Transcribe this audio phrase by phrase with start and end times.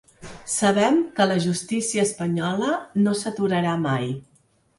[0.51, 2.71] Sabem que la justícia espanyola
[3.05, 4.11] no s’aturarà mai.